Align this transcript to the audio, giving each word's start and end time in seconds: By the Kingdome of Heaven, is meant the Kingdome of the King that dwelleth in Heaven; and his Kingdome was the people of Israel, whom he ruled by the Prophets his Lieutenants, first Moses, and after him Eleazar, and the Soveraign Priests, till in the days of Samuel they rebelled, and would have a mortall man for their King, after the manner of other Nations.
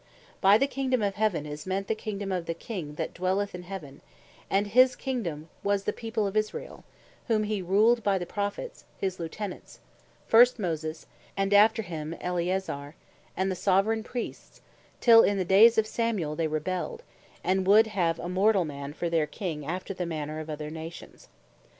By 0.41 0.57
the 0.57 0.65
Kingdome 0.65 1.03
of 1.03 1.13
Heaven, 1.13 1.45
is 1.45 1.67
meant 1.67 1.85
the 1.87 1.93
Kingdome 1.93 2.31
of 2.31 2.47
the 2.47 2.55
King 2.55 2.95
that 2.95 3.13
dwelleth 3.13 3.53
in 3.53 3.61
Heaven; 3.61 4.01
and 4.49 4.65
his 4.65 4.95
Kingdome 4.95 5.47
was 5.61 5.83
the 5.83 5.93
people 5.93 6.25
of 6.25 6.35
Israel, 6.35 6.83
whom 7.27 7.43
he 7.43 7.61
ruled 7.61 8.01
by 8.01 8.17
the 8.17 8.25
Prophets 8.25 8.85
his 8.97 9.19
Lieutenants, 9.19 9.79
first 10.25 10.57
Moses, 10.57 11.05
and 11.37 11.53
after 11.53 11.83
him 11.83 12.15
Eleazar, 12.19 12.95
and 13.37 13.51
the 13.51 13.55
Soveraign 13.55 14.01
Priests, 14.03 14.61
till 14.99 15.21
in 15.21 15.37
the 15.37 15.45
days 15.45 15.77
of 15.77 15.85
Samuel 15.85 16.35
they 16.35 16.47
rebelled, 16.47 17.03
and 17.43 17.67
would 17.67 17.85
have 17.85 18.17
a 18.17 18.27
mortall 18.27 18.65
man 18.65 18.93
for 18.93 19.07
their 19.07 19.27
King, 19.27 19.67
after 19.67 19.93
the 19.93 20.07
manner 20.07 20.39
of 20.39 20.49
other 20.49 20.71
Nations. 20.71 21.27